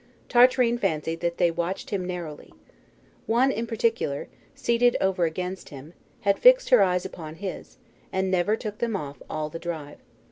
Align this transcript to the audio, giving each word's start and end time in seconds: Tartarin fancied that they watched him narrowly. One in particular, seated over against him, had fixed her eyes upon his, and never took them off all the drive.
Tartarin 0.29 0.79
fancied 0.79 1.19
that 1.19 1.37
they 1.37 1.51
watched 1.51 1.91
him 1.91 2.05
narrowly. 2.07 2.51
One 3.27 3.51
in 3.51 3.67
particular, 3.67 4.29
seated 4.55 4.97
over 4.99 5.25
against 5.25 5.69
him, 5.69 5.93
had 6.21 6.39
fixed 6.39 6.69
her 6.69 6.81
eyes 6.81 7.05
upon 7.05 7.35
his, 7.35 7.77
and 8.11 8.31
never 8.31 8.55
took 8.55 8.79
them 8.79 8.95
off 8.95 9.21
all 9.29 9.47
the 9.51 9.59
drive. 9.59 9.99